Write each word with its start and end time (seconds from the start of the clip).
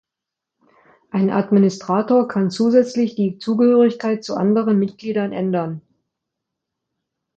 Ein 1.11 1.29
Administrator 1.29 2.27
kann 2.27 2.49
zusätzlich 2.49 3.13
die 3.13 3.37
Zugehörigkeit 3.37 4.23
zu 4.23 4.33
anderen 4.35 4.79
Mitgliedern 4.79 5.31
ändern. 5.31 5.83